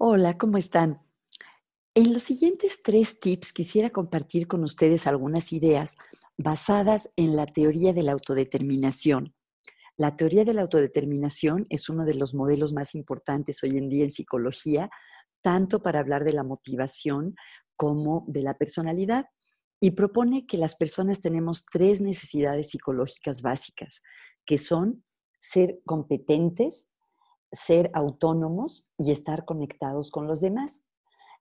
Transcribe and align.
Hola, 0.00 0.38
¿cómo 0.38 0.58
están? 0.58 1.02
En 1.92 2.12
los 2.12 2.22
siguientes 2.22 2.84
tres 2.84 3.18
tips 3.18 3.52
quisiera 3.52 3.90
compartir 3.90 4.46
con 4.46 4.62
ustedes 4.62 5.08
algunas 5.08 5.52
ideas 5.52 5.96
basadas 6.36 7.10
en 7.16 7.34
la 7.34 7.46
teoría 7.46 7.92
de 7.92 8.04
la 8.04 8.12
autodeterminación. 8.12 9.34
La 9.96 10.14
teoría 10.14 10.44
de 10.44 10.54
la 10.54 10.62
autodeterminación 10.62 11.66
es 11.68 11.88
uno 11.88 12.04
de 12.04 12.14
los 12.14 12.32
modelos 12.32 12.72
más 12.72 12.94
importantes 12.94 13.60
hoy 13.64 13.76
en 13.76 13.88
día 13.88 14.04
en 14.04 14.10
psicología, 14.10 14.88
tanto 15.42 15.82
para 15.82 15.98
hablar 15.98 16.22
de 16.22 16.32
la 16.32 16.44
motivación 16.44 17.34
como 17.74 18.24
de 18.28 18.42
la 18.42 18.56
personalidad, 18.56 19.24
y 19.80 19.90
propone 19.90 20.46
que 20.46 20.58
las 20.58 20.76
personas 20.76 21.20
tenemos 21.20 21.66
tres 21.66 22.00
necesidades 22.00 22.70
psicológicas 22.70 23.42
básicas, 23.42 24.02
que 24.46 24.58
son 24.58 25.02
ser 25.40 25.80
competentes, 25.84 26.92
ser 27.52 27.90
autónomos 27.94 28.88
y 28.98 29.10
estar 29.10 29.44
conectados 29.44 30.10
con 30.10 30.26
los 30.26 30.40
demás. 30.40 30.84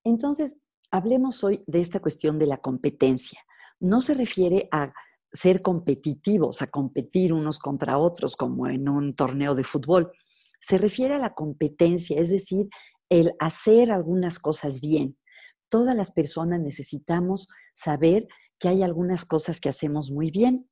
Entonces, 0.03 0.59
hablemos 0.91 1.43
hoy 1.43 1.63
de 1.67 1.79
esta 1.79 1.99
cuestión 1.99 2.39
de 2.39 2.47
la 2.47 2.57
competencia. 2.57 3.39
No 3.79 4.01
se 4.01 4.13
refiere 4.13 4.69
a 4.71 4.93
ser 5.31 5.61
competitivos, 5.61 6.61
a 6.61 6.67
competir 6.67 7.33
unos 7.33 7.59
contra 7.59 7.97
otros 7.97 8.35
como 8.35 8.67
en 8.67 8.87
un 8.89 9.15
torneo 9.15 9.55
de 9.55 9.63
fútbol. 9.63 10.11
Se 10.59 10.77
refiere 10.77 11.15
a 11.15 11.19
la 11.19 11.33
competencia, 11.33 12.19
es 12.19 12.29
decir, 12.29 12.67
el 13.09 13.33
hacer 13.39 13.91
algunas 13.91 14.39
cosas 14.39 14.81
bien. 14.81 15.17
Todas 15.69 15.95
las 15.95 16.11
personas 16.11 16.61
necesitamos 16.61 17.49
saber 17.73 18.27
que 18.57 18.69
hay 18.69 18.83
algunas 18.83 19.25
cosas 19.25 19.59
que 19.59 19.69
hacemos 19.69 20.11
muy 20.11 20.31
bien 20.31 20.69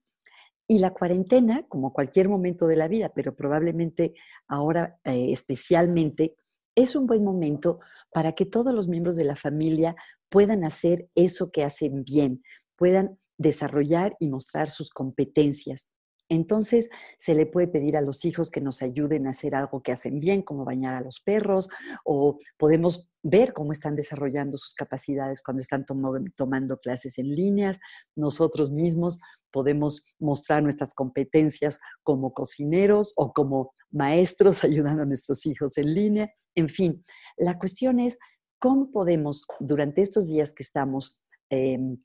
y 0.67 0.79
la 0.79 0.93
cuarentena, 0.93 1.63
como 1.67 1.93
cualquier 1.93 2.29
momento 2.29 2.67
de 2.67 2.75
la 2.75 2.87
vida, 2.87 3.11
pero 3.13 3.35
probablemente 3.35 4.13
ahora 4.47 4.99
eh, 5.03 5.31
especialmente, 5.31 6.35
es 6.75 6.95
un 6.95 7.07
buen 7.07 7.23
momento 7.23 7.79
para 8.11 8.33
que 8.33 8.45
todos 8.45 8.73
los 8.73 8.87
miembros 8.87 9.15
de 9.15 9.23
la 9.23 9.35
familia 9.35 9.95
puedan 10.29 10.63
hacer 10.63 11.09
eso 11.15 11.51
que 11.51 11.63
hacen 11.63 12.03
bien, 12.03 12.43
puedan 12.75 13.17
desarrollar 13.37 14.17
y 14.19 14.27
mostrar 14.27 14.69
sus 14.69 14.89
competencias. 14.89 15.87
Entonces, 16.27 16.89
se 17.17 17.35
le 17.35 17.45
puede 17.45 17.67
pedir 17.67 17.95
a 17.97 18.01
los 18.01 18.25
hijos 18.25 18.49
que 18.49 18.59
nos 18.59 18.81
ayuden 18.81 19.27
a 19.27 19.29
hacer 19.29 19.53
algo 19.53 19.83
que 19.83 19.91
hacen 19.91 20.19
bien, 20.19 20.41
como 20.41 20.65
bañar 20.65 20.95
a 20.95 21.01
los 21.01 21.19
perros, 21.19 21.69
o 22.03 22.37
podemos 22.57 23.09
ver 23.21 23.53
cómo 23.53 23.71
están 23.71 23.95
desarrollando 23.95 24.57
sus 24.57 24.73
capacidades 24.73 25.43
cuando 25.43 25.61
están 25.61 25.85
tomando 25.85 26.79
clases 26.79 27.19
en 27.19 27.35
líneas. 27.35 27.79
Nosotros 28.15 28.71
mismos 28.71 29.19
podemos 29.55 30.01
mostrar 30.19 30.61
nuestras 30.61 30.93
competencias 30.93 31.79
como 32.03 32.33
cocineros 32.33 33.13
o 33.15 33.31
como 33.31 33.71
maestros 33.89 34.63
ayudando 34.65 35.03
a 35.03 35.05
nuestros 35.05 35.45
hijos 35.45 35.77
en 35.77 35.93
línea. 35.93 36.29
En 36.55 36.67
fin, 36.67 36.99
la 37.37 37.57
cuestión 37.57 38.01
es 38.01 38.17
cómo 38.59 38.91
podemos, 38.91 39.43
durante 39.61 40.01
estos 40.01 40.27
días 40.27 40.51
que 40.51 40.61
estamos 40.61 41.21
em, 41.49 41.97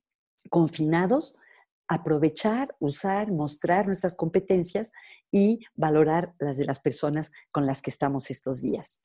confinados, 0.49 1.35
aprovechar, 1.89 2.77
usar, 2.79 3.33
mostrar 3.33 3.87
nuestras 3.87 4.15
competencias 4.15 4.93
y 5.33 5.59
valorar 5.75 6.33
las 6.39 6.57
de 6.57 6.67
las 6.67 6.79
personas 6.79 7.33
con 7.51 7.67
las 7.67 7.83
que 7.83 7.91
estamos 7.91 8.31
estos 8.31 8.61
días. 8.61 9.03